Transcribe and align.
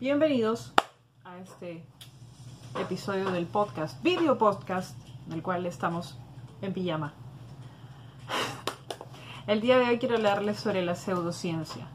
Bienvenidos 0.00 0.72
a 1.24 1.38
este 1.38 1.84
episodio 2.80 3.30
del 3.30 3.46
podcast, 3.46 4.00
video 4.02 4.38
podcast, 4.38 4.96
en 5.26 5.32
el 5.34 5.42
cual 5.42 5.66
estamos 5.66 6.16
en 6.62 6.72
pijama. 6.72 7.12
El 9.46 9.60
día 9.60 9.78
de 9.78 9.86
hoy 9.88 9.98
quiero 9.98 10.16
hablarles 10.16 10.58
sobre 10.60 10.84
la 10.84 10.94
pseudociencia. 10.94 11.88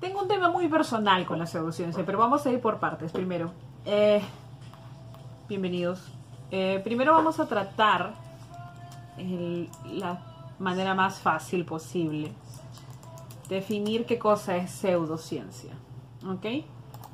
Tengo 0.00 0.20
un 0.22 0.28
tema 0.28 0.50
muy 0.50 0.68
personal 0.68 1.24
con 1.26 1.38
la 1.38 1.46
pseudociencia, 1.46 2.04
pero 2.04 2.18
vamos 2.18 2.44
a 2.46 2.50
ir 2.52 2.60
por 2.60 2.78
partes. 2.78 3.12
Primero, 3.12 3.50
eh, 3.84 4.22
bienvenidos. 5.48 6.12
Eh, 6.50 6.80
primero 6.84 7.12
vamos 7.12 7.40
a 7.40 7.46
tratar 7.48 8.14
el- 9.16 9.68
la 9.90 10.20
manera 10.58 10.94
más 10.94 11.18
fácil 11.18 11.64
posible 11.64 12.32
definir 13.48 14.06
qué 14.06 14.18
cosa 14.18 14.56
es 14.56 14.70
pseudociencia. 14.70 15.72
¿Ok? 16.26 16.46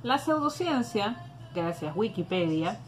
La 0.02 0.18
pseudociencia, 0.18 1.16
gracias 1.54 1.94
Wikipedia, 1.94 2.78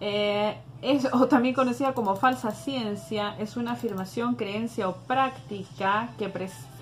eh, 0.00 0.56
es, 0.82 1.08
o 1.12 1.26
también 1.26 1.54
conocida 1.54 1.92
como 1.92 2.16
falsa 2.16 2.50
ciencia, 2.50 3.36
es 3.38 3.56
una 3.56 3.72
afirmación, 3.72 4.34
creencia 4.34 4.88
o 4.88 4.94
práctica 4.94 6.08
que 6.18 6.32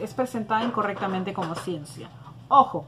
es 0.00 0.14
presentada 0.14 0.64
incorrectamente 0.64 1.34
como 1.34 1.54
ciencia. 1.54 2.08
Ojo, 2.48 2.86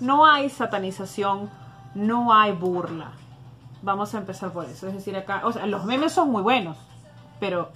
no 0.00 0.26
hay 0.26 0.48
satanización, 0.48 1.50
no 1.94 2.32
hay 2.32 2.52
burla. 2.52 3.12
Vamos 3.82 4.14
a 4.14 4.18
empezar 4.18 4.52
por 4.52 4.66
eso. 4.66 4.86
Es 4.88 4.94
decir, 4.94 5.16
acá, 5.16 5.42
o 5.44 5.52
sea, 5.52 5.66
los 5.66 5.84
memes 5.84 6.12
son 6.12 6.30
muy 6.30 6.42
buenos, 6.42 6.76
pero 7.40 7.70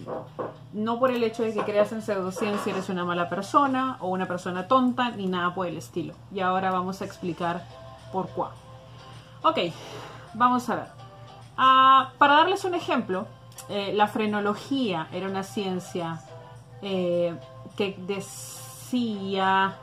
no 0.72 0.98
por 0.98 1.10
el 1.10 1.22
hecho 1.24 1.42
de 1.42 1.54
que 1.54 1.62
creas 1.62 1.92
en 1.92 2.02
pseudociencia 2.02 2.72
eres 2.72 2.88
una 2.90 3.04
mala 3.04 3.28
persona 3.28 3.96
o 4.00 4.08
una 4.08 4.26
persona 4.26 4.68
tonta, 4.68 5.10
ni 5.10 5.26
nada 5.26 5.54
por 5.54 5.66
el 5.66 5.78
estilo. 5.78 6.14
Y 6.32 6.40
ahora 6.40 6.70
vamos 6.70 7.00
a 7.00 7.06
explicar 7.06 7.64
por 8.14 8.28
cuá. 8.28 8.52
Ok, 9.42 9.58
vamos 10.34 10.70
a 10.70 10.76
ver. 10.76 10.86
Ah, 11.56 12.12
para 12.16 12.34
darles 12.34 12.64
un 12.64 12.76
ejemplo, 12.76 13.26
eh, 13.68 13.92
la 13.92 14.06
frenología 14.06 15.08
era 15.12 15.26
una 15.28 15.42
ciencia 15.42 16.20
eh, 16.80 17.36
que 17.76 17.96
decía... 18.06 19.76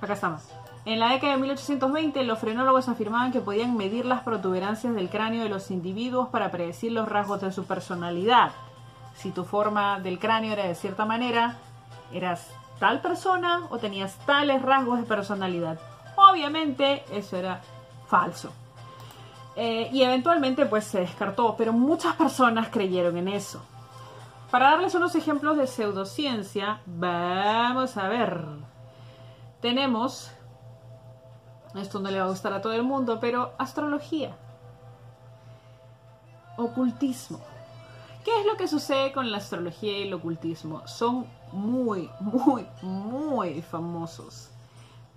Acá 0.00 0.14
estamos. 0.14 0.42
En 0.84 0.98
la 0.98 1.10
década 1.10 1.34
de 1.34 1.38
1820, 1.38 2.24
los 2.24 2.40
frenólogos 2.40 2.88
afirmaban 2.88 3.30
que 3.30 3.40
podían 3.40 3.76
medir 3.76 4.06
las 4.06 4.22
protuberancias 4.22 4.94
del 4.94 5.08
cráneo 5.08 5.44
de 5.44 5.48
los 5.48 5.70
individuos 5.70 6.28
para 6.30 6.50
predecir 6.50 6.90
los 6.90 7.08
rasgos 7.08 7.40
de 7.40 7.52
su 7.52 7.64
personalidad. 7.64 8.50
Si 9.14 9.30
tu 9.30 9.44
forma 9.44 10.00
del 10.00 10.18
cráneo 10.18 10.52
era 10.52 10.66
de 10.66 10.74
cierta 10.74 11.04
manera, 11.04 11.58
eras 12.12 12.50
tal 12.80 13.00
persona 13.00 13.62
o 13.70 13.78
tenías 13.78 14.16
tales 14.26 14.62
rasgos 14.62 14.98
de 15.00 15.06
personalidad. 15.06 15.78
Obviamente 16.30 17.04
eso 17.10 17.36
era 17.36 17.60
falso. 18.06 18.52
Eh, 19.56 19.88
y 19.92 20.02
eventualmente 20.02 20.66
pues 20.66 20.84
se 20.84 21.00
descartó, 21.00 21.56
pero 21.56 21.72
muchas 21.72 22.14
personas 22.16 22.68
creyeron 22.68 23.16
en 23.16 23.28
eso. 23.28 23.60
Para 24.50 24.70
darles 24.70 24.94
unos 24.94 25.14
ejemplos 25.14 25.56
de 25.56 25.66
pseudociencia, 25.66 26.80
vamos 26.86 27.96
a 27.96 28.08
ver. 28.08 28.44
Tenemos, 29.60 30.30
esto 31.74 31.98
no 32.00 32.10
le 32.10 32.20
va 32.20 32.26
a 32.26 32.30
gustar 32.30 32.52
a 32.52 32.62
todo 32.62 32.72
el 32.72 32.84
mundo, 32.84 33.18
pero 33.20 33.52
astrología, 33.58 34.36
ocultismo. 36.56 37.40
¿Qué 38.24 38.40
es 38.40 38.46
lo 38.46 38.56
que 38.56 38.68
sucede 38.68 39.12
con 39.12 39.30
la 39.30 39.38
astrología 39.38 39.98
y 39.98 40.02
el 40.02 40.14
ocultismo? 40.14 40.86
Son 40.86 41.26
muy, 41.52 42.10
muy, 42.20 42.66
muy 42.82 43.60
famosos. 43.62 44.50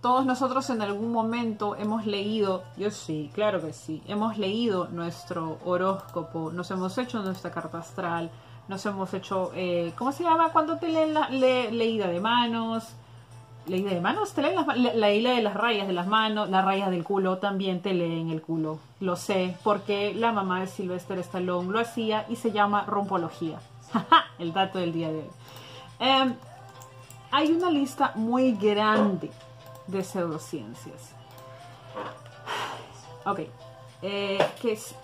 Todos 0.01 0.25
nosotros 0.25 0.67
en 0.71 0.81
algún 0.81 1.11
momento 1.11 1.75
hemos 1.75 2.07
leído, 2.07 2.63
yo 2.75 2.89
sí, 2.89 3.29
claro 3.35 3.61
que 3.61 3.71
sí, 3.71 4.01
hemos 4.07 4.37
leído 4.39 4.87
nuestro 4.87 5.59
horóscopo, 5.63 6.51
nos 6.51 6.71
hemos 6.71 6.97
hecho 6.97 7.21
nuestra 7.21 7.51
carta 7.51 7.77
astral, 7.77 8.31
nos 8.67 8.83
hemos 8.87 9.13
hecho, 9.13 9.51
eh, 9.53 9.93
¿cómo 9.95 10.11
se 10.11 10.23
llama? 10.23 10.49
Cuando 10.51 10.77
te 10.77 10.87
leen 10.87 11.13
la 11.13 11.29
le- 11.29 11.71
leída 11.71 12.07
de 12.07 12.19
manos, 12.19 12.85
leída 13.67 13.91
de 13.91 14.01
manos, 14.01 14.33
te 14.33 14.41
leen 14.41 14.55
las 14.55 14.65
la, 14.75 14.93
la 14.95 15.11
isla 15.11 15.31
de 15.33 15.43
las 15.43 15.53
rayas 15.53 15.85
de 15.85 15.93
las 15.93 16.07
manos, 16.07 16.49
las 16.49 16.65
rayas 16.65 16.89
del 16.89 17.03
culo 17.03 17.37
también 17.37 17.83
te 17.83 17.93
leen 17.93 18.31
el 18.31 18.41
culo, 18.41 18.79
lo 19.01 19.15
sé, 19.15 19.55
porque 19.63 20.15
la 20.15 20.31
mamá 20.31 20.61
de 20.61 20.67
Sylvester 20.67 21.19
Stallone 21.19 21.69
lo 21.71 21.79
hacía 21.79 22.25
y 22.27 22.37
se 22.37 22.51
llama 22.51 22.85
rompología. 22.87 23.59
el 24.39 24.51
dato 24.51 24.79
del 24.79 24.93
día 24.93 25.09
de 25.11 25.19
hoy. 25.19 25.29
Em, 25.99 26.33
hay 27.29 27.51
una 27.51 27.69
lista 27.69 28.13
muy 28.15 28.53
grande 28.53 29.29
de 29.91 30.03
pseudociencias. 30.03 31.13
Ok, 33.25 33.41
eh, 34.01 34.39
¿qué, 34.61 34.71
es, 34.73 34.95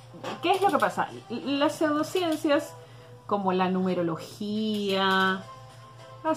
¿qué 0.42 0.52
es 0.52 0.62
lo 0.62 0.70
que 0.70 0.78
pasa? 0.80 1.09
Las 1.30 1.75
pseudociencias, 1.75 2.74
como 3.28 3.53
la 3.53 3.70
numerología, 3.70 5.44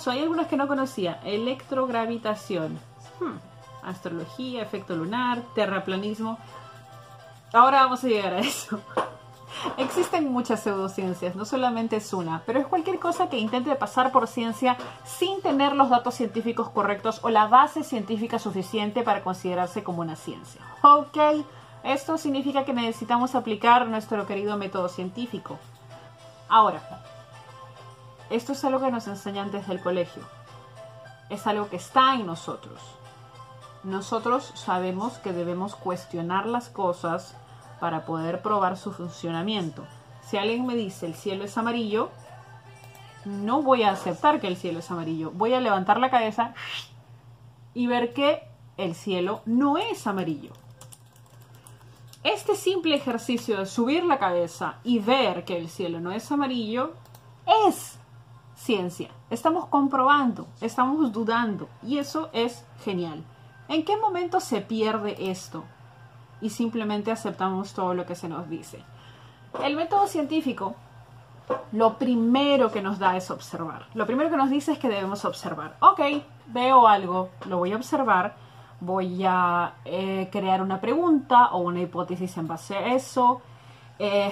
hay 0.06 0.20
algunas 0.20 0.46
que 0.46 0.56
no 0.56 0.68
conocía. 0.68 1.20
Electrogravitación, 1.24 2.78
hmm, 3.18 3.88
astrología, 3.88 4.62
efecto 4.62 4.94
lunar, 4.94 5.42
terraplanismo. 5.54 6.38
Ahora 7.52 7.82
vamos 7.82 8.04
a 8.04 8.08
llegar 8.08 8.34
a 8.34 8.38
eso. 8.38 8.80
Existen 9.76 10.32
muchas 10.32 10.60
pseudociencias, 10.62 11.36
no 11.36 11.44
solamente 11.44 11.96
es 11.96 12.12
una, 12.12 12.42
pero 12.46 12.60
es 12.60 12.66
cualquier 12.66 12.98
cosa 12.98 13.28
que 13.28 13.38
intente 13.38 13.74
pasar 13.74 14.12
por 14.12 14.26
ciencia 14.26 14.76
sin 15.04 15.40
tener 15.42 15.74
los 15.74 15.90
datos 15.90 16.14
científicos 16.14 16.70
correctos 16.70 17.20
o 17.22 17.30
la 17.30 17.46
base 17.46 17.84
científica 17.84 18.38
suficiente 18.38 19.02
para 19.02 19.22
considerarse 19.22 19.82
como 19.82 20.00
una 20.02 20.16
ciencia. 20.16 20.60
Ok, 20.82 21.44
esto 21.82 22.18
significa 22.18 22.64
que 22.64 22.72
necesitamos 22.72 23.34
aplicar 23.34 23.86
nuestro 23.86 24.26
querido 24.26 24.56
método 24.56 24.88
científico. 24.88 25.58
Ahora, 26.48 26.80
esto 28.28 28.52
es 28.52 28.64
algo 28.64 28.80
que 28.80 28.90
nos 28.90 29.08
enseñan 29.08 29.50
desde 29.50 29.72
el 29.72 29.80
colegio. 29.80 30.22
Es 31.28 31.46
algo 31.46 31.68
que 31.68 31.76
está 31.76 32.14
en 32.14 32.26
nosotros. 32.26 32.80
Nosotros 33.82 34.52
sabemos 34.54 35.18
que 35.18 35.32
debemos 35.32 35.74
cuestionar 35.74 36.46
las 36.46 36.68
cosas 36.68 37.34
para 37.80 38.04
poder 38.04 38.42
probar 38.42 38.76
su 38.76 38.92
funcionamiento. 38.92 39.84
Si 40.26 40.36
alguien 40.36 40.66
me 40.66 40.76
dice 40.76 41.06
el 41.06 41.14
cielo 41.14 41.44
es 41.44 41.58
amarillo, 41.58 42.10
no 43.24 43.62
voy 43.62 43.82
a 43.82 43.90
aceptar 43.90 44.40
que 44.40 44.46
el 44.46 44.56
cielo 44.56 44.78
es 44.78 44.90
amarillo. 44.90 45.30
Voy 45.32 45.54
a 45.54 45.60
levantar 45.60 45.98
la 45.98 46.10
cabeza 46.10 46.54
y 47.74 47.86
ver 47.86 48.12
que 48.12 48.42
el 48.76 48.94
cielo 48.94 49.42
no 49.46 49.78
es 49.78 50.06
amarillo. 50.06 50.52
Este 52.22 52.54
simple 52.54 52.94
ejercicio 52.96 53.58
de 53.58 53.66
subir 53.66 54.04
la 54.04 54.18
cabeza 54.18 54.76
y 54.84 54.98
ver 54.98 55.44
que 55.44 55.56
el 55.56 55.68
cielo 55.68 56.00
no 56.00 56.12
es 56.12 56.30
amarillo 56.30 56.92
es 57.66 57.98
ciencia. 58.54 59.08
Estamos 59.30 59.66
comprobando, 59.66 60.46
estamos 60.60 61.12
dudando 61.12 61.68
y 61.82 61.98
eso 61.98 62.28
es 62.32 62.64
genial. 62.84 63.24
¿En 63.68 63.84
qué 63.84 63.96
momento 63.96 64.40
se 64.40 64.60
pierde 64.60 65.30
esto? 65.30 65.64
Y 66.40 66.50
simplemente 66.50 67.10
aceptamos 67.10 67.72
todo 67.74 67.94
lo 67.94 68.06
que 68.06 68.14
se 68.14 68.28
nos 68.28 68.48
dice. 68.48 68.82
El 69.62 69.76
método 69.76 70.06
científico 70.06 70.74
lo 71.72 71.98
primero 71.98 72.70
que 72.70 72.82
nos 72.82 72.98
da 72.98 73.16
es 73.16 73.30
observar. 73.30 73.86
Lo 73.94 74.06
primero 74.06 74.30
que 74.30 74.36
nos 74.36 74.50
dice 74.50 74.72
es 74.72 74.78
que 74.78 74.88
debemos 74.88 75.24
observar. 75.24 75.76
Ok, 75.80 76.00
veo 76.46 76.86
algo, 76.86 77.30
lo 77.46 77.58
voy 77.58 77.72
a 77.72 77.76
observar, 77.76 78.34
voy 78.80 79.24
a 79.24 79.74
eh, 79.84 80.28
crear 80.30 80.62
una 80.62 80.80
pregunta 80.80 81.50
o 81.52 81.58
una 81.58 81.80
hipótesis 81.80 82.36
en 82.36 82.48
base 82.48 82.76
a 82.76 82.94
eso. 82.94 83.42
Eh, 83.98 84.30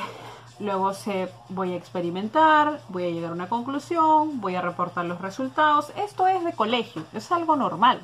luego 0.60 0.94
se, 0.94 1.30
voy 1.48 1.72
a 1.72 1.76
experimentar, 1.76 2.80
voy 2.88 3.04
a 3.04 3.10
llegar 3.10 3.30
a 3.30 3.34
una 3.34 3.48
conclusión, 3.48 4.40
voy 4.40 4.54
a 4.56 4.62
reportar 4.62 5.04
los 5.04 5.20
resultados. 5.20 5.92
Esto 5.96 6.26
es 6.26 6.44
de 6.44 6.52
colegio, 6.52 7.04
es 7.12 7.30
algo 7.32 7.56
normal. 7.56 8.00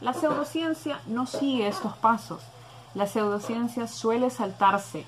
La 0.00 0.12
pseudociencia 0.12 1.00
no 1.06 1.26
sigue 1.26 1.68
estos 1.68 1.96
pasos. 1.96 2.42
La 2.96 3.06
pseudociencia 3.06 3.86
suele 3.88 4.30
saltarse 4.30 5.04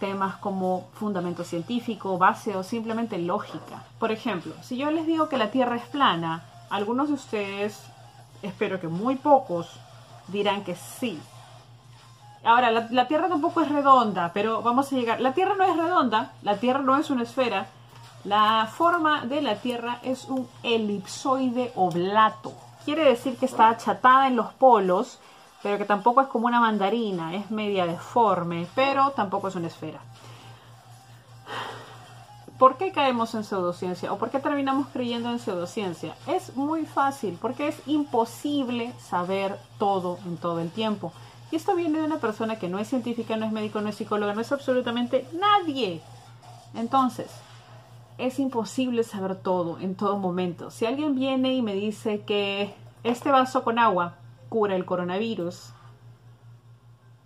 temas 0.00 0.34
como 0.38 0.88
fundamento 0.94 1.44
científico, 1.44 2.18
base 2.18 2.56
o 2.56 2.64
simplemente 2.64 3.18
lógica. 3.18 3.84
Por 4.00 4.10
ejemplo, 4.10 4.52
si 4.62 4.76
yo 4.76 4.90
les 4.90 5.06
digo 5.06 5.28
que 5.28 5.38
la 5.38 5.52
Tierra 5.52 5.76
es 5.76 5.84
plana, 5.84 6.42
algunos 6.70 7.06
de 7.06 7.14
ustedes, 7.14 7.84
espero 8.42 8.80
que 8.80 8.88
muy 8.88 9.14
pocos, 9.14 9.78
dirán 10.26 10.64
que 10.64 10.74
sí. 10.74 11.20
Ahora, 12.42 12.72
la, 12.72 12.88
la 12.90 13.06
Tierra 13.06 13.28
tampoco 13.28 13.60
es 13.60 13.68
redonda, 13.68 14.32
pero 14.34 14.62
vamos 14.62 14.92
a 14.92 14.96
llegar. 14.96 15.20
La 15.20 15.32
Tierra 15.32 15.54
no 15.54 15.62
es 15.62 15.76
redonda, 15.76 16.32
la 16.42 16.56
Tierra 16.56 16.80
no 16.80 16.96
es 16.96 17.10
una 17.10 17.22
esfera. 17.22 17.68
La 18.24 18.68
forma 18.76 19.24
de 19.26 19.40
la 19.40 19.54
Tierra 19.54 20.00
es 20.02 20.24
un 20.24 20.48
elipsoide 20.64 21.70
oblato. 21.76 22.52
Quiere 22.84 23.04
decir 23.04 23.36
que 23.36 23.46
está 23.46 23.68
achatada 23.68 24.26
en 24.26 24.34
los 24.34 24.52
polos, 24.54 25.20
pero 25.62 25.78
que 25.78 25.84
tampoco 25.84 26.20
es 26.20 26.28
como 26.28 26.46
una 26.46 26.60
mandarina, 26.60 27.34
es 27.34 27.50
media 27.50 27.86
deforme, 27.86 28.66
pero 28.74 29.10
tampoco 29.10 29.48
es 29.48 29.56
una 29.56 29.66
esfera. 29.66 30.00
¿Por 32.58 32.76
qué 32.76 32.92
caemos 32.92 33.34
en 33.34 33.44
pseudociencia 33.44 34.12
o 34.12 34.18
por 34.18 34.30
qué 34.30 34.38
terminamos 34.38 34.88
creyendo 34.92 35.30
en 35.30 35.38
pseudociencia? 35.38 36.14
Es 36.26 36.56
muy 36.56 36.84
fácil, 36.84 37.38
porque 37.40 37.68
es 37.68 37.80
imposible 37.86 38.92
saber 38.98 39.58
todo 39.78 40.18
en 40.26 40.36
todo 40.36 40.60
el 40.60 40.70
tiempo. 40.70 41.12
Y 41.50 41.56
esto 41.56 41.74
viene 41.74 41.98
de 41.98 42.04
una 42.04 42.18
persona 42.18 42.58
que 42.58 42.68
no 42.68 42.78
es 42.78 42.88
científica, 42.88 43.36
no 43.36 43.46
es 43.46 43.52
médico, 43.52 43.80
no 43.80 43.88
es 43.88 43.96
psicóloga, 43.96 44.34
no 44.34 44.42
es 44.42 44.52
absolutamente 44.52 45.26
nadie. 45.32 46.02
Entonces, 46.74 47.30
es 48.18 48.38
imposible 48.38 49.04
saber 49.04 49.36
todo 49.36 49.78
en 49.80 49.94
todo 49.94 50.18
momento. 50.18 50.70
Si 50.70 50.84
alguien 50.84 51.14
viene 51.14 51.54
y 51.54 51.62
me 51.62 51.74
dice 51.74 52.22
que 52.26 52.74
este 53.02 53.30
vaso 53.30 53.64
con 53.64 53.78
agua 53.78 54.16
cura 54.50 54.76
el 54.76 54.84
coronavirus, 54.84 55.72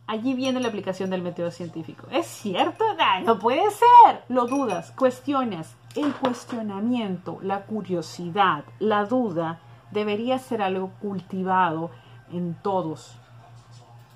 allí 0.06 0.34
viene 0.34 0.60
la 0.60 0.68
aplicación 0.68 1.10
del 1.10 1.22
método 1.22 1.50
científico. 1.50 2.06
¿Es 2.12 2.26
cierto? 2.26 2.84
no 3.24 3.38
puede 3.40 3.68
ser. 3.70 4.22
Lo 4.28 4.46
dudas, 4.46 4.92
cuestionas. 4.92 5.74
El 5.96 6.14
cuestionamiento, 6.14 7.38
la 7.42 7.62
curiosidad, 7.62 8.64
la 8.78 9.04
duda 9.06 9.60
debería 9.90 10.38
ser 10.38 10.62
algo 10.62 10.92
cultivado 11.00 11.90
en 12.30 12.54
todos. 12.62 13.16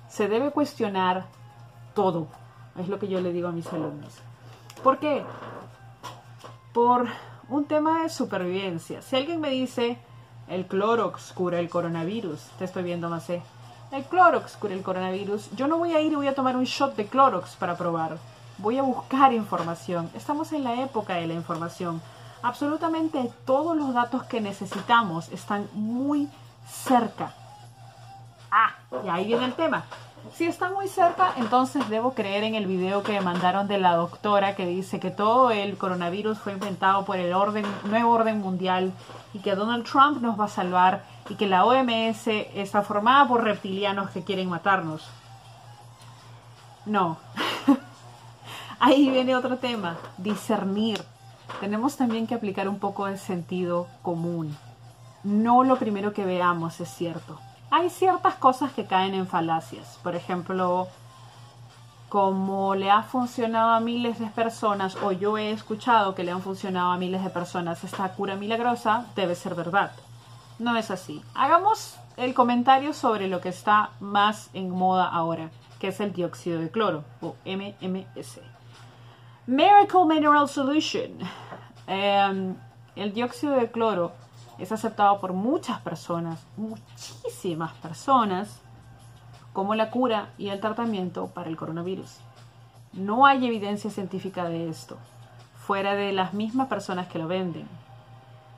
Se 0.07 0.27
debe 0.27 0.51
cuestionar 0.51 1.25
todo. 1.93 2.27
Es 2.77 2.87
lo 2.87 2.99
que 2.99 3.07
yo 3.07 3.19
le 3.19 3.33
digo 3.33 3.47
a 3.47 3.51
mis 3.51 3.71
alumnos. 3.73 4.19
¿Por 4.83 4.99
qué? 4.99 5.23
Por 6.73 7.07
un 7.49 7.65
tema 7.65 8.03
de 8.03 8.09
supervivencia. 8.09 9.01
Si 9.01 9.15
alguien 9.15 9.41
me 9.41 9.49
dice, 9.49 9.97
el 10.49 10.65
Clorox 10.65 11.31
cura 11.33 11.59
el 11.59 11.69
coronavirus, 11.69 12.39
te 12.57 12.65
estoy 12.65 12.83
viendo 12.83 13.15
¿eh? 13.29 13.41
El 13.91 14.03
Clorox 14.03 14.57
cura 14.57 14.73
el 14.73 14.83
coronavirus. 14.83 15.49
Yo 15.55 15.67
no 15.67 15.77
voy 15.77 15.93
a 15.93 16.01
ir 16.01 16.11
y 16.11 16.15
voy 16.15 16.27
a 16.27 16.35
tomar 16.35 16.55
un 16.55 16.63
shot 16.63 16.95
de 16.95 17.07
Clorox 17.07 17.55
para 17.55 17.77
probar. 17.77 18.17
Voy 18.57 18.77
a 18.77 18.83
buscar 18.83 19.31
información. 19.33 20.09
Estamos 20.15 20.51
en 20.51 20.63
la 20.63 20.81
época 20.83 21.15
de 21.15 21.27
la 21.27 21.33
información. 21.33 22.01
Absolutamente 22.41 23.31
todos 23.45 23.75
los 23.75 23.93
datos 23.93 24.23
que 24.23 24.41
necesitamos 24.41 25.29
están 25.29 25.67
muy 25.73 26.29
cerca. 26.67 27.33
Ah, 28.51 28.75
y 29.03 29.09
ahí 29.09 29.25
viene 29.25 29.45
el 29.45 29.53
tema. 29.53 29.85
Si 30.33 30.45
está 30.45 30.69
muy 30.69 30.87
cerca, 30.87 31.33
entonces 31.37 31.89
debo 31.89 32.13
creer 32.13 32.43
en 32.43 32.55
el 32.55 32.65
video 32.65 33.03
que 33.03 33.19
mandaron 33.19 33.67
de 33.67 33.77
la 33.77 33.95
doctora 33.95 34.55
que 34.55 34.65
dice 34.65 34.99
que 34.99 35.11
todo 35.11 35.51
el 35.51 35.77
coronavirus 35.77 36.39
fue 36.39 36.53
inventado 36.53 37.03
por 37.03 37.17
el 37.17 37.33
orden, 37.33 37.65
nuevo 37.85 38.13
orden 38.13 38.39
mundial 38.39 38.93
y 39.33 39.39
que 39.39 39.55
Donald 39.55 39.85
Trump 39.85 40.21
nos 40.21 40.39
va 40.39 40.45
a 40.45 40.49
salvar 40.49 41.03
y 41.29 41.35
que 41.35 41.47
la 41.47 41.65
OMS 41.65 42.27
está 42.27 42.81
formada 42.83 43.27
por 43.27 43.43
reptilianos 43.43 44.11
que 44.11 44.23
quieren 44.23 44.49
matarnos. 44.49 45.07
No. 46.85 47.17
Ahí 48.79 49.09
viene 49.09 49.35
otro 49.35 49.57
tema, 49.57 49.97
discernir. 50.17 51.01
Tenemos 51.59 51.97
también 51.97 52.27
que 52.27 52.35
aplicar 52.35 52.69
un 52.69 52.79
poco 52.79 53.07
de 53.07 53.17
sentido 53.17 53.87
común. 54.01 54.55
No 55.23 55.63
lo 55.63 55.75
primero 55.75 56.13
que 56.13 56.23
veamos 56.23 56.79
es 56.79 56.89
cierto. 56.89 57.39
Hay 57.71 57.89
ciertas 57.89 58.35
cosas 58.35 58.71
que 58.71 58.85
caen 58.85 59.13
en 59.13 59.27
falacias. 59.27 59.99
Por 60.01 60.15
ejemplo, 60.15 60.87
como 62.09 62.73
le 62.73 62.89
ha 62.89 63.03
funcionado 63.03 63.73
a 63.73 63.79
miles 63.79 64.17
de 64.17 64.25
personas, 64.27 64.95
o 65.03 65.11
yo 65.11 65.37
he 65.37 65.51
escuchado 65.51 66.15
que 66.15 66.23
le 66.23 66.31
han 66.31 66.41
funcionado 66.41 66.91
a 66.91 66.97
miles 66.97 67.23
de 67.23 67.29
personas 67.29 67.83
esta 67.83 68.09
cura 68.13 68.35
milagrosa, 68.35 69.05
debe 69.15 69.35
ser 69.35 69.53
verdad. 69.53 69.91
No 70.57 70.75
es 70.75 70.89
así. 70.89 71.23
Hagamos 71.35 71.97
el 72.17 72.33
comentario 72.33 72.93
sobre 72.93 73.27
lo 73.27 73.39
que 73.39 73.49
está 73.49 73.91
más 73.99 74.49
en 74.53 74.71
moda 74.71 75.07
ahora, 75.07 75.51
que 75.79 75.89
es 75.89 75.99
el 75.99 76.11
dióxido 76.11 76.59
de 76.59 76.71
cloro, 76.71 77.03
o 77.21 77.35
MMS. 77.45 78.41
Miracle 79.45 80.05
Mineral 80.05 80.49
Solution. 80.49 81.11
Em, 81.85 82.55
el 82.95 83.13
dióxido 83.13 83.53
de 83.53 83.69
cloro 83.71 84.11
es 84.59 84.71
aceptado 84.71 85.19
por 85.19 85.33
muchas 85.33 85.79
personas, 85.79 86.45
muchísimas 86.57 87.73
personas, 87.73 88.61
como 89.53 89.75
la 89.75 89.89
cura 89.89 90.29
y 90.37 90.49
el 90.49 90.59
tratamiento 90.59 91.27
para 91.27 91.49
el 91.49 91.57
coronavirus. 91.57 92.17
No 92.93 93.25
hay 93.25 93.45
evidencia 93.45 93.89
científica 93.89 94.45
de 94.45 94.69
esto, 94.69 94.97
fuera 95.65 95.95
de 95.95 96.11
las 96.11 96.33
mismas 96.33 96.67
personas 96.67 97.07
que 97.07 97.19
lo 97.19 97.27
venden. 97.27 97.67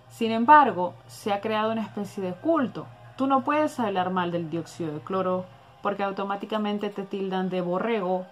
Sin 0.10 0.32
embargo, 0.32 0.94
se 1.08 1.32
ha 1.34 1.42
creado 1.42 1.72
una 1.72 1.84
especie 1.84 2.24
de 2.24 2.34
culto. 2.34 2.86
Tú 3.18 3.28
no 3.28 3.44
puedes 3.44 3.80
hablar 3.80 4.10
mal 4.10 4.32
del 4.32 4.50
dióxido 4.50 4.94
de 4.94 5.00
cloro 5.00 5.46
porque 5.82 6.04
automáticamente 6.04 6.90
te 6.90 7.04
tildan 7.04 7.50
de 7.50 7.62
borrego, 7.62 8.26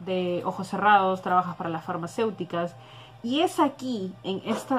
de 0.00 0.42
ojos 0.44 0.68
cerrados, 0.68 1.22
trabajas 1.22 1.56
para 1.56 1.70
las 1.70 1.84
farmacéuticas. 1.84 2.74
Y 3.22 3.40
es 3.40 3.60
aquí, 3.60 4.12
en 4.22 4.42
este 4.44 4.74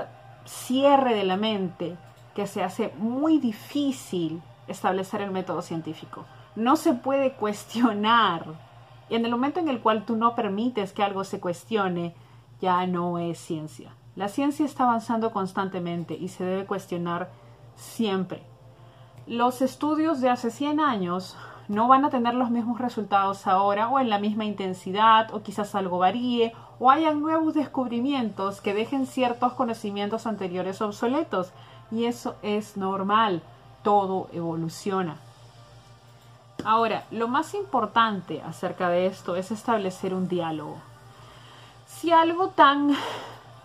cierre 0.46 1.16
de 1.16 1.24
la 1.24 1.38
mente, 1.38 1.98
que 2.34 2.48
se 2.48 2.64
hace 2.64 2.94
muy 2.98 3.40
difícil 3.40 4.42
establecer 4.68 5.22
el 5.22 5.32
método 5.32 5.62
científico 5.62 6.26
no 6.56 6.76
se 6.76 6.94
puede 6.94 7.34
cuestionar. 7.34 8.46
Y 9.10 9.16
en 9.16 9.26
el 9.26 9.32
momento 9.32 9.60
en 9.60 9.70
el 9.70 9.82
cual 9.82 10.06
tú 10.06 10.16
no 10.16 10.36
permites 10.36 10.94
que 10.94 11.04
algo 11.04 11.24
se 11.24 11.40
cuestione, 11.40 12.16
ya 12.60 12.88
no 12.88 13.20
es 13.20 13.38
ciencia. 13.38 13.94
La 14.16 14.30
ciencia 14.30 14.66
está 14.66 14.84
avanzando 14.84 15.32
constantemente 15.32 16.16
y 16.16 16.30
se 16.30 16.44
debe 16.44 16.66
cuestionar 16.66 17.30
siempre. 17.76 18.44
Los 19.28 19.62
estudios 19.62 20.22
de 20.22 20.30
hace 20.30 20.50
100 20.50 20.80
años 20.80 21.36
no 21.68 21.88
van 21.88 22.06
a 22.06 22.10
tener 22.10 22.34
los 22.36 22.52
mismos 22.52 22.80
resultados 22.80 23.48
ahora 23.48 23.90
o 23.90 24.00
en 24.00 24.10
la 24.10 24.20
misma 24.20 24.46
intensidad 24.46 25.34
o 25.34 25.42
quizás 25.42 25.76
algo 25.76 25.98
varíe 25.98 26.54
o 26.80 26.92
hayan 26.92 27.22
nuevos 27.22 27.54
descubrimientos 27.54 28.62
que 28.62 28.74
dejen 28.74 29.08
ciertos 29.08 29.54
conocimientos 29.54 30.28
anteriores 30.28 30.82
obsoletos 30.82 31.52
y 31.92 32.06
eso 32.06 32.36
es 32.42 32.78
normal, 32.78 33.42
todo 33.84 34.28
evoluciona. 34.34 35.18
Ahora, 36.64 37.04
lo 37.12 37.28
más 37.28 37.54
importante 37.54 38.42
acerca 38.42 38.90
de 38.90 39.06
esto 39.06 39.36
es 39.36 39.52
establecer 39.52 40.14
un 40.14 40.28
diálogo. 40.28 40.78
Si 41.88 42.12
algo 42.12 42.50
tan 42.50 42.96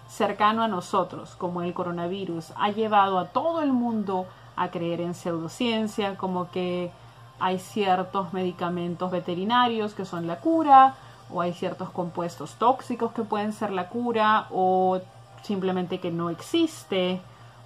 cercano 0.08 0.62
a 0.62 0.68
nosotros 0.68 1.36
como 1.36 1.62
el 1.62 1.72
coronavirus 1.72 2.52
ha 2.56 2.70
llevado 2.70 3.18
a 3.18 3.28
todo 3.28 3.62
el 3.62 3.72
mundo 3.72 4.26
a 4.56 4.68
creer 4.70 5.00
en 5.00 5.14
pseudociencia, 5.14 6.16
como 6.16 6.50
que 6.50 6.90
hay 7.40 7.58
ciertos 7.58 8.32
medicamentos 8.32 9.10
veterinarios 9.10 9.94
que 9.94 10.04
son 10.04 10.26
la 10.26 10.40
cura, 10.40 10.94
o 11.32 11.40
hay 11.40 11.52
ciertos 11.52 11.90
compuestos 11.90 12.54
tóxicos 12.54 13.12
que 13.12 13.22
pueden 13.22 13.52
ser 13.52 13.72
la 13.72 13.88
cura, 13.88 14.46
o 14.50 15.00
simplemente 15.42 15.98
que 15.98 16.10
no 16.10 16.30
existe, 16.30 17.20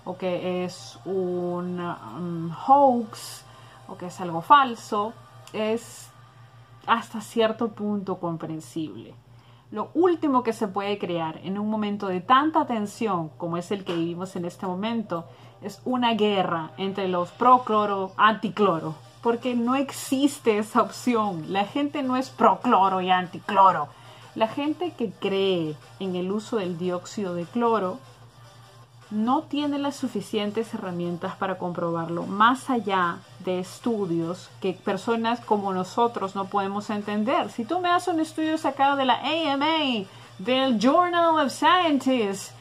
o 0.05 0.17
que 0.17 0.65
es 0.65 0.99
un 1.05 1.81
um, 1.81 2.50
hoax, 2.67 3.44
o 3.88 3.97
que 3.97 4.06
es 4.06 4.21
algo 4.21 4.41
falso 4.41 5.12
es 5.55 6.11
hasta 6.87 7.20
cierto 7.20 7.69
punto 7.69 8.19
comprensible. 8.19 9.15
Lo 9.70 9.91
último 9.94 10.43
que 10.43 10.53
se 10.53 10.69
puede 10.69 10.99
crear 10.99 11.39
en 11.43 11.58
un 11.58 11.70
momento 11.70 12.08
de 12.08 12.20
tanta 12.20 12.67
tensión 12.67 13.31
como 13.39 13.56
es 13.56 13.70
el 13.70 13.84
que 13.84 13.94
vivimos 13.94 14.37
en 14.37 14.44
este 14.44 14.67
momento 14.67 15.25
es 15.63 15.81
una 15.84 16.15
guerra 16.15 16.72
entre 16.77 17.08
los 17.08 17.31
pro-cloro, 17.31 18.13
anti-cloro, 18.17 18.94
porque 19.25 19.55
no 19.55 19.75
existe 19.75 20.59
esa 20.59 20.83
opción. 20.83 21.47
La 21.49 21.65
gente 21.65 22.03
no 22.03 22.19
es 22.19 22.29
pro-cloro 22.29 23.01
y 23.01 23.11
anti-cloro. 23.11 23.89
La 24.35 24.49
gente 24.49 24.93
que 24.93 25.13
cree 25.13 25.77
en 25.99 26.15
el 26.15 26.31
uso 26.31 26.59
del 26.59 26.77
dióxido 26.77 27.35
de 27.35 27.47
cloro 27.47 27.99
no 29.11 29.45
tiene 29.45 29.79
las 29.79 29.97
suficientes 29.97 30.75
herramientas 30.75 31.37
para 31.37 31.57
comprobarlo, 31.57 32.27
más 32.27 32.69
allá 32.69 33.17
de 33.47 33.61
estudios 33.61 34.51
que 34.61 34.75
personas 34.75 35.41
como 35.41 35.73
nosotros 35.73 36.35
no 36.35 36.45
podemos 36.45 36.91
entender. 36.91 37.51
Si 37.51 37.65
tú 37.65 37.81
me 37.81 37.89
haces 37.89 38.13
un 38.13 38.21
estudio 38.21 38.59
sacado 38.59 38.97
de 38.97 39.07
la 39.07 39.21
AMA, 39.21 40.05
del 40.39 40.79
Journal 40.79 41.39
of 41.39 41.51
Scientists, 41.51 42.53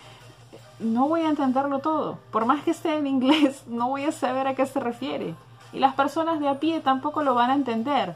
no 0.79 1.09
voy 1.09 1.21
a 1.21 1.29
entenderlo 1.29 1.79
todo. 1.79 2.19
Por 2.31 2.45
más 2.45 2.63
que 2.63 2.71
esté 2.71 2.95
en 2.95 3.07
inglés, 3.07 3.63
no 3.67 3.89
voy 3.89 4.05
a 4.05 4.13
saber 4.13 4.47
a 4.47 4.55
qué 4.55 4.65
se 4.65 4.79
refiere. 4.79 5.35
Y 5.73 5.79
las 5.79 5.95
personas 5.95 6.39
de 6.39 6.47
a 6.47 6.59
pie 6.59 6.79
tampoco 6.79 7.23
lo 7.23 7.35
van 7.35 7.49
a 7.49 7.55
entender. 7.55 8.15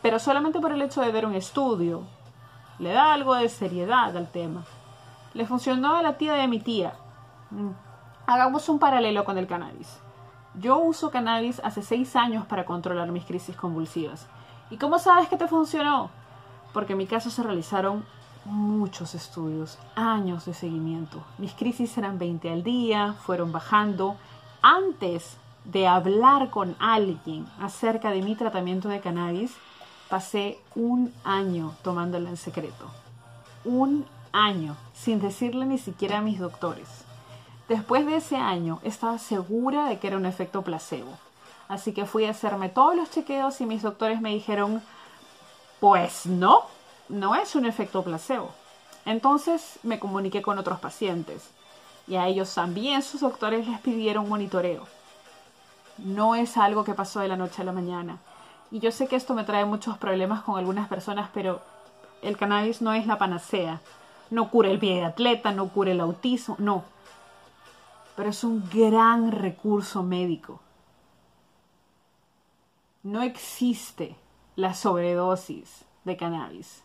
Pero 0.00 0.18
solamente 0.18 0.60
por 0.60 0.72
el 0.72 0.82
hecho 0.82 1.00
de 1.00 1.12
ver 1.12 1.26
un 1.26 1.34
estudio, 1.34 2.04
le 2.78 2.92
da 2.92 3.12
algo 3.12 3.34
de 3.34 3.48
seriedad 3.48 4.16
al 4.16 4.30
tema. 4.30 4.62
Le 5.34 5.44
funcionó 5.44 5.96
a 5.96 6.02
la 6.02 6.16
tía 6.16 6.34
de 6.34 6.48
mi 6.48 6.60
tía 6.60 6.94
Mm. 7.50 7.70
Hagamos 8.26 8.68
un 8.68 8.78
paralelo 8.78 9.24
con 9.24 9.38
el 9.38 9.46
cannabis. 9.46 10.00
Yo 10.54 10.78
uso 10.78 11.10
cannabis 11.10 11.60
hace 11.64 11.82
seis 11.82 12.14
años 12.16 12.46
para 12.46 12.64
controlar 12.64 13.10
mis 13.10 13.24
crisis 13.24 13.56
convulsivas. 13.56 14.26
¿Y 14.70 14.76
cómo 14.76 14.98
sabes 14.98 15.28
que 15.28 15.36
te 15.36 15.48
funcionó? 15.48 16.10
Porque 16.74 16.92
en 16.92 16.98
mi 16.98 17.06
caso 17.06 17.30
se 17.30 17.42
realizaron 17.42 18.04
muchos 18.44 19.14
estudios, 19.14 19.78
años 19.94 20.44
de 20.44 20.52
seguimiento. 20.52 21.22
Mis 21.38 21.54
crisis 21.54 21.96
eran 21.96 22.18
20 22.18 22.50
al 22.50 22.62
día, 22.62 23.14
fueron 23.14 23.50
bajando. 23.50 24.16
Antes 24.60 25.38
de 25.68 25.86
hablar 25.86 26.48
con 26.50 26.74
alguien 26.78 27.46
acerca 27.60 28.10
de 28.10 28.22
mi 28.22 28.34
tratamiento 28.34 28.88
de 28.88 29.00
cannabis, 29.00 29.52
pasé 30.08 30.58
un 30.74 31.12
año 31.24 31.74
tomándolo 31.82 32.28
en 32.28 32.38
secreto. 32.38 32.86
Un 33.64 34.06
año, 34.32 34.76
sin 34.94 35.20
decirle 35.20 35.66
ni 35.66 35.76
siquiera 35.76 36.18
a 36.18 36.22
mis 36.22 36.38
doctores. 36.38 36.88
Después 37.68 38.06
de 38.06 38.16
ese 38.16 38.36
año 38.36 38.80
estaba 38.82 39.18
segura 39.18 39.88
de 39.88 39.98
que 39.98 40.06
era 40.06 40.16
un 40.16 40.24
efecto 40.24 40.62
placebo. 40.62 41.10
Así 41.68 41.92
que 41.92 42.06
fui 42.06 42.24
a 42.24 42.30
hacerme 42.30 42.70
todos 42.70 42.96
los 42.96 43.10
chequeos 43.10 43.60
y 43.60 43.66
mis 43.66 43.82
doctores 43.82 44.22
me 44.22 44.32
dijeron, 44.32 44.82
pues 45.80 46.24
no, 46.24 46.62
no 47.10 47.34
es 47.34 47.54
un 47.54 47.66
efecto 47.66 48.02
placebo. 48.02 48.50
Entonces 49.04 49.78
me 49.82 49.98
comuniqué 49.98 50.40
con 50.40 50.56
otros 50.58 50.80
pacientes 50.80 51.50
y 52.06 52.16
a 52.16 52.26
ellos 52.26 52.54
también 52.54 53.02
sus 53.02 53.20
doctores 53.20 53.68
les 53.68 53.80
pidieron 53.80 54.30
monitoreo. 54.30 54.97
No 55.98 56.34
es 56.34 56.56
algo 56.56 56.84
que 56.84 56.94
pasó 56.94 57.20
de 57.20 57.28
la 57.28 57.36
noche 57.36 57.62
a 57.62 57.64
la 57.64 57.72
mañana. 57.72 58.18
Y 58.70 58.80
yo 58.80 58.92
sé 58.92 59.08
que 59.08 59.16
esto 59.16 59.34
me 59.34 59.44
trae 59.44 59.64
muchos 59.64 59.98
problemas 59.98 60.42
con 60.42 60.58
algunas 60.58 60.88
personas, 60.88 61.30
pero 61.32 61.60
el 62.22 62.36
cannabis 62.36 62.82
no 62.82 62.92
es 62.92 63.06
la 63.06 63.18
panacea. 63.18 63.80
No 64.30 64.50
cura 64.50 64.70
el 64.70 64.78
pie 64.78 64.96
de 64.96 65.04
atleta, 65.04 65.52
no 65.52 65.68
cura 65.68 65.92
el 65.92 66.00
autismo, 66.00 66.56
no. 66.58 66.84
Pero 68.16 68.30
es 68.30 68.44
un 68.44 68.68
gran 68.68 69.32
recurso 69.32 70.02
médico. 70.02 70.60
No 73.02 73.22
existe 73.22 74.16
la 74.56 74.74
sobredosis 74.74 75.84
de 76.04 76.16
cannabis. 76.16 76.82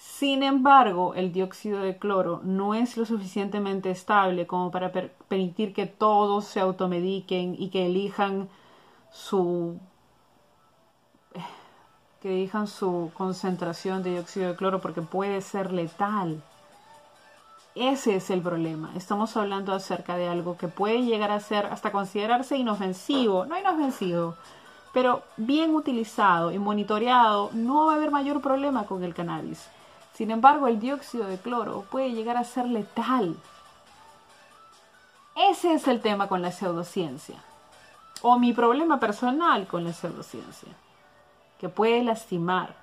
Sin 0.00 0.42
embargo, 0.42 1.12
el 1.14 1.30
dióxido 1.30 1.80
de 1.80 1.98
cloro 1.98 2.40
no 2.42 2.74
es 2.74 2.96
lo 2.96 3.04
suficientemente 3.04 3.90
estable 3.90 4.46
como 4.46 4.70
para 4.70 4.90
permitir 4.90 5.74
que 5.74 5.84
todos 5.84 6.46
se 6.46 6.58
automediquen 6.58 7.54
y 7.58 7.68
que 7.68 7.84
elijan 7.84 8.48
su 9.12 9.78
que 12.22 12.30
elijan 12.30 12.66
su 12.66 13.10
concentración 13.12 14.02
de 14.02 14.12
dióxido 14.12 14.48
de 14.48 14.56
cloro 14.56 14.80
porque 14.80 15.02
puede 15.02 15.42
ser 15.42 15.70
letal. 15.70 16.42
Ese 17.74 18.16
es 18.16 18.30
el 18.30 18.40
problema. 18.40 18.92
Estamos 18.96 19.36
hablando 19.36 19.74
acerca 19.74 20.16
de 20.16 20.28
algo 20.28 20.56
que 20.56 20.68
puede 20.68 21.02
llegar 21.02 21.30
a 21.30 21.40
ser 21.40 21.66
hasta 21.66 21.92
considerarse 21.92 22.56
inofensivo, 22.56 23.44
no 23.44 23.58
inofensivo, 23.58 24.34
pero 24.94 25.22
bien 25.36 25.74
utilizado 25.74 26.52
y 26.52 26.58
monitoreado, 26.58 27.50
no 27.52 27.86
va 27.86 27.92
a 27.92 27.96
haber 27.96 28.10
mayor 28.10 28.40
problema 28.40 28.86
con 28.86 29.04
el 29.04 29.12
cannabis. 29.12 29.68
Sin 30.20 30.30
embargo, 30.30 30.66
el 30.66 30.78
dióxido 30.78 31.26
de 31.26 31.38
cloro 31.38 31.86
puede 31.90 32.12
llegar 32.12 32.36
a 32.36 32.44
ser 32.44 32.66
letal. 32.66 33.34
Ese 35.34 35.72
es 35.72 35.88
el 35.88 36.02
tema 36.02 36.28
con 36.28 36.42
la 36.42 36.52
pseudociencia. 36.52 37.36
O 38.20 38.38
mi 38.38 38.52
problema 38.52 39.00
personal 39.00 39.66
con 39.66 39.82
la 39.82 39.94
pseudociencia. 39.94 40.74
Que 41.58 41.70
puede 41.70 42.02
lastimar, 42.02 42.74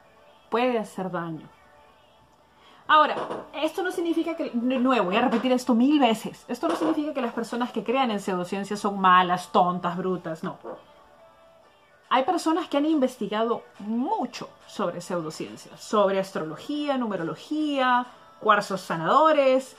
puede 0.49 0.79
hacer 0.79 1.11
daño. 1.11 1.47
Ahora, 2.87 3.15
esto 3.53 3.83
no 3.83 3.91
significa 3.91 4.35
que, 4.35 4.49
nuevo, 4.55 5.05
voy 5.05 5.17
a 5.17 5.21
repetir 5.21 5.51
esto 5.51 5.75
mil 5.75 5.99
veces, 5.99 6.43
esto 6.47 6.67
no 6.67 6.75
significa 6.75 7.13
que 7.13 7.21
las 7.21 7.33
personas 7.33 7.71
que 7.71 7.83
crean 7.83 8.09
en 8.09 8.19
pseudociencia 8.19 8.77
son 8.77 8.99
malas, 8.99 9.51
tontas, 9.51 9.95
brutas, 9.95 10.43
no 10.43 10.57
hay 12.09 12.23
personas 12.23 12.67
que 12.67 12.77
han 12.77 12.85
investigado 12.85 13.63
mucho 13.79 14.49
sobre 14.65 15.01
pseudociencias, 15.01 15.81
sobre 15.81 16.19
astrología, 16.19 16.97
numerología, 16.97 18.05
cuarzos 18.39 18.81
sanadores, 18.81 19.75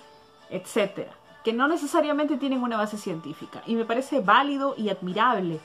etc., 0.51 1.09
que 1.43 1.53
no 1.53 1.69
necesariamente 1.69 2.37
tienen 2.37 2.63
una 2.63 2.77
base 2.77 2.99
científica. 2.99 3.63
Y 3.67 3.75
me 3.75 3.87
parece 3.87 4.21
válido 4.21 4.75
y 4.77 4.91
admirable 4.91 5.61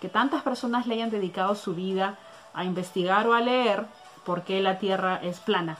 que 0.00 0.08
tantas 0.08 0.42
personas 0.42 0.86
le 0.86 0.94
hayan 0.94 1.10
dedicado 1.10 1.54
su 1.54 1.74
vida 1.74 2.18
a 2.54 2.64
investigar 2.64 3.26
o 3.26 3.34
a 3.34 3.40
leer 3.40 3.86
por 4.24 4.44
qué 4.44 4.60
la 4.60 4.78
Tierra 4.78 5.20
es 5.22 5.40
plana. 5.40 5.76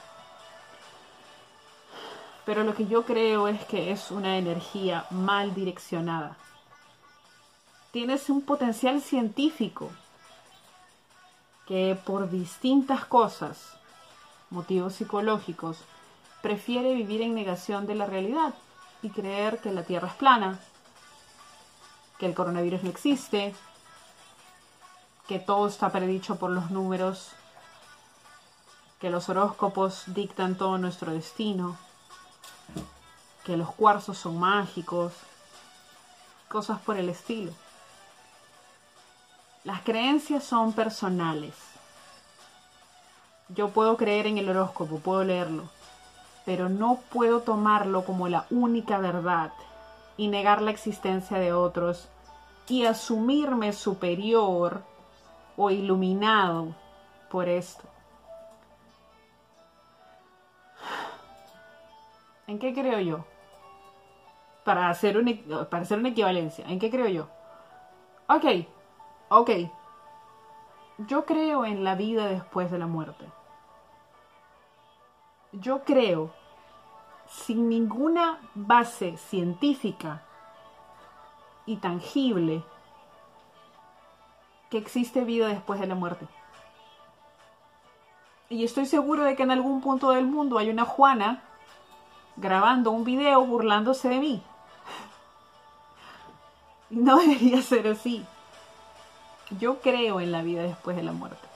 Pero 2.45 2.65
lo 2.65 2.75
que 2.75 2.87
yo 2.87 3.05
creo 3.05 3.49
es 3.49 3.65
que 3.67 3.93
es 3.93 4.11
una 4.11 4.37
energía 4.37 5.07
mal 5.11 5.55
direccionada. 5.55 6.37
Tienes 7.93 8.29
un 8.29 8.43
potencial 8.43 9.01
científico 9.01 9.91
que 11.69 12.01
por 12.07 12.31
distintas 12.31 13.05
cosas, 13.05 13.75
motivos 14.49 14.95
psicológicos, 14.95 15.77
prefiere 16.41 16.95
vivir 16.95 17.21
en 17.21 17.35
negación 17.35 17.87
de 17.87 17.95
la 17.95 18.07
realidad 18.07 18.55
y 19.03 19.11
creer 19.11 19.59
que 19.61 19.71
la 19.71 19.83
Tierra 19.83 20.09
es 20.09 20.15
plana, 20.15 20.59
que 22.19 22.25
el 22.25 22.35
coronavirus 22.35 22.85
no 22.85 22.89
existe, 22.89 23.55
que 25.29 25.39
todo 25.39 25.69
está 25.69 25.91
predicho 25.91 26.37
por 26.37 26.51
los 26.51 26.71
números, 26.71 27.33
que 28.99 29.11
los 29.11 29.29
horóscopos 29.29 30.05
dictan 30.07 30.57
todo 30.57 30.79
nuestro 30.79 31.13
destino, 31.13 31.77
que 33.45 33.59
los 33.59 33.71
cuarzos 33.75 34.17
son 34.17 34.39
mágicos, 34.39 35.13
cosas 36.49 36.81
por 36.81 36.97
el 36.97 37.11
estilo. 37.11 37.53
Las 39.65 39.83
creencias 39.83 40.45
son 40.45 40.73
personales. 40.73 41.55
Yo 43.49 43.71
puedo 43.71 43.97
creer 43.97 44.27
en 44.27 44.39
el 44.39 44.49
horóscopo, 44.49 44.99
puedo 44.99 45.25
leerlo, 45.25 45.65
pero 46.45 46.69
no 46.69 47.01
puedo 47.11 47.41
tomarlo 47.41 48.05
como 48.05 48.29
la 48.29 48.47
única 48.51 48.99
verdad 48.99 49.53
y 50.17 50.29
negar 50.29 50.63
la 50.63 50.71
existencia 50.71 51.39
de 51.39 51.53
otros 51.53 52.09
y 52.69 52.85
asumirme 52.85 53.73
superior 53.73 54.83
o 55.57 55.71
iluminado 55.71 56.75
por 57.31 57.49
esto. 57.49 57.85
¿En 62.47 62.59
qué 62.59 62.73
creo 62.73 63.01
yo? 63.01 63.25
Para 64.65 64.89
hacer, 64.89 65.19
para 65.71 65.83
hacer 65.83 65.99
una 65.99 66.11
equivalencia, 66.11 66.67
¿en 66.69 66.79
qué 66.79 66.91
creo 66.91 67.09
yo? 67.09 67.29
Ok, 68.29 68.67
Ok, 69.31 69.51
yo 71.07 71.27
creo 71.27 71.67
en 71.67 71.85
la 71.85 71.95
vida 71.95 72.27
después 72.27 72.71
de 72.71 72.79
la 72.79 72.87
muerte. 72.87 73.27
Yo 75.53 75.85
creo, 75.85 76.31
sin 77.29 77.69
ninguna 77.69 78.41
base 78.55 79.19
científica 79.19 80.23
y 81.67 81.77
tangible, 81.77 82.65
que 84.71 84.79
existe 84.79 85.25
vida 85.25 85.49
después 85.49 85.79
de 85.79 85.87
la 85.87 85.95
muerte. 85.95 86.27
Y 88.49 88.65
estoy 88.65 88.87
seguro 88.87 89.25
de 89.25 89.37
que 89.37 89.43
en 89.43 89.51
algún 89.51 89.83
punto 89.83 90.11
del 90.11 90.25
mundo 90.25 90.59
hay 90.59 90.71
una 90.71 90.87
Juana 90.87 91.43
grabando 92.37 92.91
un 92.91 93.05
video 93.05 93.45
burlándose 93.45 94.09
de 94.09 94.21
mí. 94.21 94.43
No 96.91 97.19
debería 97.19 97.61
ser 97.61 97.87
así. 97.89 98.25
Yo 99.51 99.81
creo 99.81 100.21
en 100.21 100.31
la 100.31 100.43
vida 100.43 100.63
después 100.63 100.97
de 100.97 101.03
la 101.03 101.13
muerte. 101.13 101.49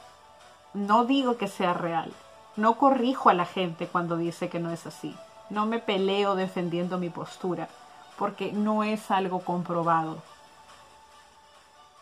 No 0.72 1.04
digo 1.04 1.36
que 1.36 1.46
sea 1.46 1.74
real. 1.74 2.10
No 2.56 2.78
corrijo 2.78 3.28
a 3.28 3.34
la 3.34 3.44
gente 3.44 3.86
cuando 3.86 4.16
dice 4.16 4.48
que 4.48 4.60
no 4.60 4.70
es 4.70 4.86
así. 4.86 5.14
No 5.50 5.66
me 5.66 5.78
peleo 5.78 6.34
defendiendo 6.34 6.96
mi 6.96 7.10
postura, 7.10 7.68
porque 8.18 8.52
no 8.52 8.82
es 8.82 9.10
algo 9.10 9.40
comprobado. 9.40 10.16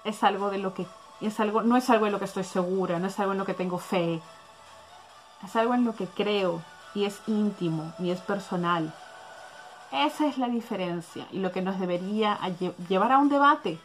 Es 0.04 0.22
algo 0.22 0.50
de 0.50 0.58
lo 0.58 0.74
que 0.74 0.86
es 1.20 1.38
algo 1.40 1.62
no 1.62 1.76
es 1.76 1.90
algo 1.90 2.06
en 2.06 2.12
lo 2.12 2.18
que 2.18 2.24
estoy 2.24 2.44
segura, 2.44 2.98
no 2.98 3.08
es 3.08 3.18
algo 3.18 3.32
en 3.32 3.38
lo 3.38 3.44
que 3.44 3.54
tengo 3.54 3.78
fe. 3.78 4.22
Es 5.44 5.56
algo 5.56 5.74
en 5.74 5.84
lo 5.84 5.94
que 5.96 6.06
creo 6.06 6.62
y 6.94 7.04
es 7.04 7.20
íntimo 7.26 7.92
y 7.98 8.10
es 8.10 8.20
personal. 8.20 8.94
Esa 9.90 10.26
es 10.28 10.38
la 10.38 10.48
diferencia 10.48 11.26
y 11.32 11.40
lo 11.40 11.50
que 11.50 11.62
nos 11.62 11.80
debería 11.80 12.38
llevar 12.88 13.10
a 13.10 13.18
un 13.18 13.28
debate 13.28 13.80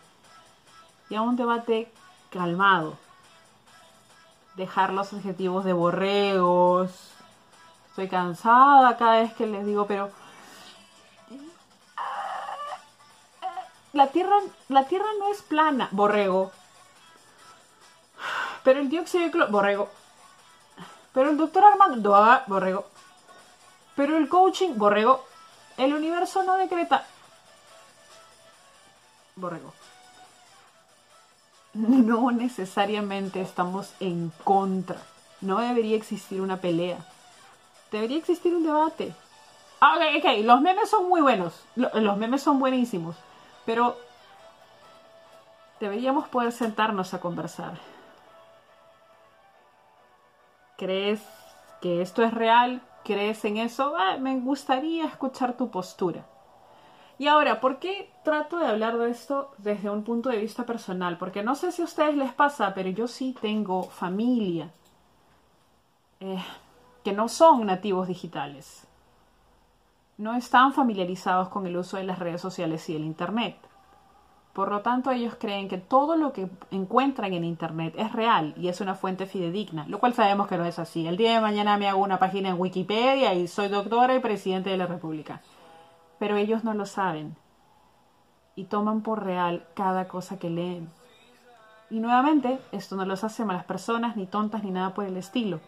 y 1.10 1.16
a 1.16 1.22
un 1.22 1.36
debate 1.36 1.92
calmado. 2.30 2.98
Dejar 4.56 4.94
los 4.94 5.14
objetivos 5.14 5.66
de 5.66 5.74
borregos. 5.74 6.92
Estoy 7.90 8.08
cansada 8.10 8.98
cada 8.98 9.22
vez 9.22 9.34
que 9.34 9.48
les 9.48 9.66
digo, 9.66 9.86
pero 9.88 10.12
la 13.94 14.08
tierra, 14.08 14.36
la 14.70 14.86
tierra 14.86 15.08
no 15.20 15.32
es 15.32 15.42
plana, 15.42 15.88
borrego. 15.92 16.52
Pero 18.64 18.80
el 18.80 18.90
dióxido 18.90 19.24
de 19.24 19.32
cloro, 19.32 19.52
borrego. 19.52 19.90
Pero 21.14 21.30
el 21.30 21.38
doctor 21.38 21.64
Armando, 21.64 22.42
borrego. 22.48 22.86
Pero 23.96 24.18
el 24.18 24.28
coaching, 24.28 24.74
borrego. 24.76 25.24
El 25.78 25.94
universo 25.94 26.44
no 26.44 26.58
decreta. 26.58 27.06
Borrego 29.36 29.74
no 31.76 32.32
necesariamente 32.32 33.42
estamos 33.42 33.94
en 34.00 34.32
contra. 34.44 34.98
No 35.42 35.60
debería 35.60 35.98
existir 35.98 36.42
una 36.42 36.58
pelea. 36.58 36.98
Debería 37.92 38.18
existir 38.18 38.56
un 38.56 38.64
debate. 38.64 39.14
Ah, 39.82 39.98
ok, 39.98 40.24
ok, 40.24 40.46
los 40.46 40.62
memes 40.62 40.90
son 40.90 41.10
muy 41.10 41.22
buenos. 41.22 41.54
Los 41.76 42.18
memes 42.18 42.42
son 42.42 42.60
buenísimos. 42.60 43.18
Pero 43.66 43.98
deberíamos 45.82 46.30
poder 46.30 46.54
sentarnos 46.54 47.14
a 47.14 47.20
conversar. 47.20 47.78
¿Crees 50.78 51.22
que 51.82 52.02
esto 52.02 52.24
es 52.24 52.34
real? 52.34 52.82
¿Crees 53.04 53.44
en 53.44 53.58
eso? 53.58 53.96
Ah, 53.98 54.18
me 54.18 54.40
gustaría 54.40 55.06
escuchar 55.06 55.58
tu 55.58 55.70
postura. 55.70 56.26
Y 57.18 57.28
ahora, 57.28 57.62
¿por 57.62 57.80
qué 57.80 58.12
trato 58.24 58.58
de 58.60 58.68
hablar 58.68 58.98
de 58.98 59.10
esto 59.10 59.52
desde 59.58 59.90
un 59.90 60.04
punto 60.04 60.30
de 60.30 60.38
vista 60.38 60.66
personal? 60.66 61.18
Porque 61.18 61.44
no 61.44 61.56
sé 61.56 61.72
si 61.72 61.82
a 61.82 61.86
ustedes 61.86 62.16
les 62.16 62.34
pasa, 62.34 62.74
pero 62.74 62.90
yo 62.90 63.08
sí 63.08 63.36
tengo 63.40 63.84
familia 63.84 64.70
eh, 66.20 66.44
que 67.04 67.14
no 67.14 67.30
son 67.30 67.66
nativos 67.68 68.10
digitales. 68.10 68.86
No 70.18 70.36
están 70.36 70.74
familiarizados 70.74 71.50
con 71.50 71.68
el 71.68 71.78
uso 71.78 71.98
de 71.98 72.04
las 72.04 72.20
redes 72.20 72.42
sociales 72.42 72.90
y 72.90 72.96
el 72.96 73.04
Internet. 73.04 73.58
Por 74.52 74.72
lo 74.72 74.82
tanto, 74.82 75.12
ellos 75.12 75.36
creen 75.38 75.68
que 75.68 75.78
todo 75.78 76.16
lo 76.16 76.32
que 76.34 76.50
encuentran 76.72 77.34
en 77.34 77.44
Internet 77.44 77.94
es 77.98 78.12
real 78.12 78.54
y 78.58 78.70
es 78.70 78.82
una 78.82 78.96
fuente 78.96 79.26
fidedigna, 79.26 79.86
lo 79.88 80.00
cual 80.00 80.14
sabemos 80.14 80.48
que 80.48 80.58
no 80.58 80.66
es 80.66 80.80
así. 80.80 81.08
El 81.08 81.18
día 81.18 81.34
de 81.34 81.42
mañana 81.42 81.78
me 81.78 81.88
hago 81.88 82.02
una 82.02 82.20
página 82.20 82.50
en 82.50 82.60
Wikipedia 82.60 83.34
y 83.34 83.48
soy 83.48 83.68
doctora 83.68 84.16
y 84.16 84.20
presidente 84.20 84.70
de 84.70 84.78
la 84.78 84.88
República. 84.88 85.42
Pero 86.26 86.38
ellos 86.38 86.64
no 86.64 86.74
lo 86.74 86.88
saben 86.88 87.36
y 88.56 88.64
toman 88.64 89.02
por 89.02 89.24
real 89.24 89.68
cada 89.76 90.08
cosa 90.08 90.40
que 90.40 90.50
leen. 90.50 90.90
Y 91.92 92.00
nuevamente, 92.00 92.60
esto 92.72 92.96
no 92.96 93.06
los 93.06 93.24
hace 93.24 93.46
malas 93.46 93.66
personas, 93.66 94.18
ni 94.18 94.26
tontas, 94.26 94.64
ni 94.64 94.72
nada 94.72 94.96
por 94.96 95.06
el 95.06 95.18
estilo. 95.18 95.60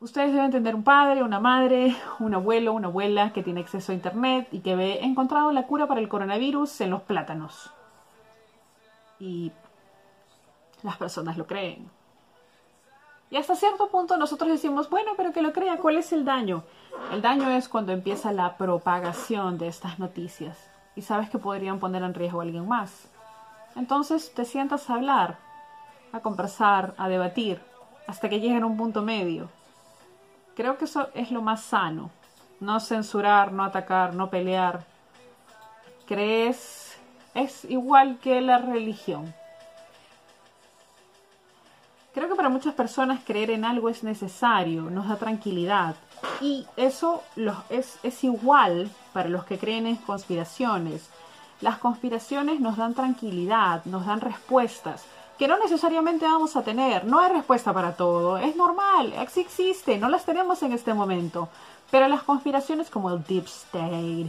Ustedes 0.00 0.34
deben 0.34 0.50
tener 0.50 0.74
un 0.74 0.84
padre, 0.84 1.22
una 1.22 1.40
madre, 1.40 1.96
un 2.18 2.34
abuelo, 2.34 2.74
una 2.74 2.88
abuela 2.88 3.32
que 3.32 3.42
tiene 3.42 3.60
acceso 3.60 3.92
a 3.92 3.94
Internet 3.94 4.48
y 4.52 4.60
que 4.60 4.76
ve 4.76 5.02
encontrado 5.02 5.50
la 5.52 5.66
cura 5.66 5.86
para 5.86 6.00
el 6.00 6.10
coronavirus 6.10 6.82
en 6.82 6.90
los 6.90 7.00
plátanos. 7.00 7.72
Y 9.18 9.50
las 10.82 10.98
personas 10.98 11.38
lo 11.38 11.46
creen. 11.46 11.88
Y 13.30 13.36
hasta 13.36 13.54
cierto 13.54 13.88
punto 13.88 14.16
nosotros 14.16 14.50
decimos, 14.50 14.88
bueno, 14.88 15.12
pero 15.16 15.32
que 15.32 15.42
lo 15.42 15.52
crea, 15.52 15.76
¿cuál 15.78 15.98
es 15.98 16.12
el 16.12 16.24
daño? 16.24 16.64
El 17.12 17.20
daño 17.20 17.50
es 17.50 17.68
cuando 17.68 17.92
empieza 17.92 18.32
la 18.32 18.56
propagación 18.56 19.58
de 19.58 19.68
estas 19.68 19.98
noticias 19.98 20.58
y 20.96 21.02
sabes 21.02 21.28
que 21.30 21.38
podrían 21.38 21.78
poner 21.78 22.02
en 22.02 22.14
riesgo 22.14 22.40
a 22.40 22.44
alguien 22.44 22.66
más. 22.66 23.08
Entonces 23.76 24.32
te 24.34 24.44
sientas 24.44 24.88
a 24.88 24.94
hablar, 24.94 25.38
a 26.12 26.20
conversar, 26.20 26.94
a 26.96 27.08
debatir, 27.08 27.60
hasta 28.06 28.28
que 28.28 28.40
lleguen 28.40 28.62
a 28.62 28.66
un 28.66 28.76
punto 28.76 29.02
medio 29.02 29.48
Creo 30.58 30.76
que 30.76 30.86
eso 30.86 31.08
es 31.14 31.30
lo 31.30 31.40
más 31.40 31.62
sano. 31.62 32.10
No 32.58 32.80
censurar, 32.80 33.52
no 33.52 33.62
atacar, 33.62 34.16
no 34.16 34.28
pelear. 34.28 34.84
Crees 36.04 36.98
es 37.32 37.64
igual 37.66 38.18
que 38.18 38.40
la 38.40 38.58
religión. 38.58 39.32
Creo 42.18 42.30
que 42.30 42.34
para 42.34 42.48
muchas 42.48 42.74
personas 42.74 43.20
creer 43.24 43.52
en 43.52 43.64
algo 43.64 43.88
es 43.88 44.02
necesario, 44.02 44.90
nos 44.90 45.06
da 45.06 45.14
tranquilidad. 45.18 45.94
Y 46.40 46.66
eso 46.76 47.22
es, 47.70 48.24
igual 48.24 48.90
para 49.12 49.28
los 49.28 49.44
que 49.44 49.56
creen 49.56 49.86
en 49.86 49.94
conspiraciones. 49.94 51.10
Las 51.60 51.78
conspiraciones 51.78 52.58
nos 52.58 52.76
dan 52.76 52.94
tranquilidad, 52.94 53.84
nos 53.84 54.04
dan 54.04 54.20
respuestas 54.20 55.04
que 55.38 55.46
no 55.46 55.60
necesariamente 55.60 56.24
vamos 56.24 56.56
a 56.56 56.62
tener. 56.62 57.04
No 57.04 57.20
hay 57.20 57.30
respuesta 57.30 57.72
para 57.72 57.92
todo. 57.92 58.36
Es 58.36 58.56
normal, 58.56 59.14
existe, 59.36 59.96
no 59.96 60.08
las 60.08 60.24
tenemos 60.24 60.60
en 60.64 60.72
este 60.72 60.94
momento. 60.94 61.48
Pero 61.88 62.08
las 62.08 62.24
conspiraciones 62.24 62.90
como 62.90 63.12
el 63.12 63.22
Deep 63.22 63.44
State, 63.44 64.28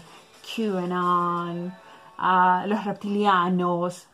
QAnon, 0.56 1.74
uh, 2.20 2.68
los 2.68 2.86
reptilianos, 2.86 4.06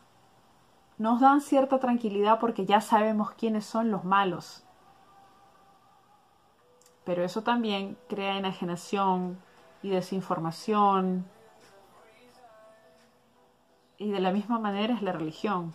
nos 0.98 1.20
dan 1.20 1.42
cierta 1.42 1.80
tranquilidad 1.80 2.40
porque 2.40 2.66
ya 2.66 2.82
sabemos 2.82 3.32
quiénes 3.32 3.66
son 3.66 3.92
los 3.92 4.04
malos. 4.04 4.64
Pero 7.04 7.24
eso 7.24 7.44
también 7.44 7.98
crea 8.08 8.38
enajenación 8.38 9.38
y 9.84 9.90
desinformación. 9.90 11.26
Y 13.98 14.12
de 14.12 14.20
la 14.20 14.32
misma 14.32 14.60
manera 14.60 14.94
es 14.94 15.02
la 15.02 15.12
religión. 15.12 15.74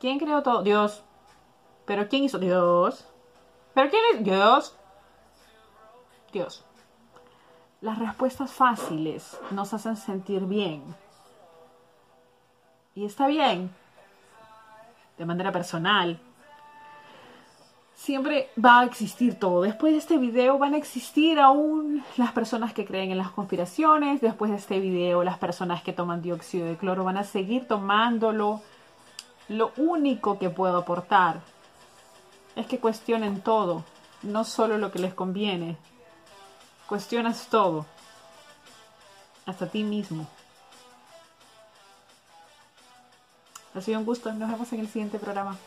¿Quién 0.00 0.18
creó 0.18 0.42
todo? 0.42 0.62
Dios. 0.62 1.04
¿Pero 1.86 2.08
quién 2.08 2.24
hizo 2.24 2.38
Dios? 2.38 3.06
¿Pero 3.74 3.90
quién 3.90 4.02
es 4.14 4.24
Dios? 4.24 4.76
Dios. 6.32 6.64
Las 7.80 7.98
respuestas 7.98 8.50
fáciles 8.50 9.38
nos 9.52 9.72
hacen 9.72 9.96
sentir 9.96 10.46
bien. 10.46 10.82
Y 12.96 13.04
está 13.04 13.28
bien. 13.28 13.70
De 15.18 15.24
manera 15.24 15.52
personal. 15.52 16.18
Siempre 17.94 18.50
va 18.62 18.80
a 18.80 18.84
existir 18.84 19.38
todo. 19.38 19.62
Después 19.62 19.92
de 19.92 19.98
este 19.98 20.18
video 20.18 20.58
van 20.58 20.74
a 20.74 20.78
existir 20.78 21.38
aún 21.38 22.02
las 22.16 22.32
personas 22.32 22.72
que 22.72 22.84
creen 22.84 23.12
en 23.12 23.18
las 23.18 23.30
conspiraciones. 23.30 24.20
Después 24.20 24.50
de 24.50 24.56
este 24.56 24.80
video 24.80 25.22
las 25.22 25.38
personas 25.38 25.82
que 25.82 25.92
toman 25.92 26.22
dióxido 26.22 26.66
de 26.66 26.76
cloro 26.76 27.04
van 27.04 27.18
a 27.18 27.24
seguir 27.24 27.68
tomándolo 27.68 28.62
lo 29.48 29.72
único 29.76 30.38
que 30.38 30.50
puedo 30.50 30.78
aportar 30.78 31.40
es 32.56 32.66
que 32.66 32.80
cuestionen 32.80 33.42
todo, 33.42 33.84
no 34.22 34.44
solo 34.44 34.76
lo 34.78 34.90
que 34.90 34.98
les 34.98 35.14
conviene. 35.14 35.76
Cuestionas 36.88 37.48
todo, 37.48 37.86
hasta 39.44 39.68
ti 39.68 39.84
mismo. 39.84 40.26
Ha 43.76 43.82
sido 43.82 43.98
un 43.98 44.06
gusto, 44.06 44.32
nos 44.32 44.50
vemos 44.50 44.72
en 44.72 44.80
el 44.80 44.88
siguiente 44.88 45.18
programa. 45.18 45.58